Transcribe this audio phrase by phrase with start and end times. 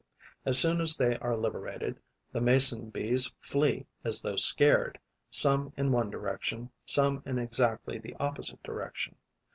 [0.47, 1.99] As soon as they are liberated,
[2.31, 4.97] the Mason bees flee as though scared,
[5.29, 9.13] some in one direction, some in exactly the opposite direction.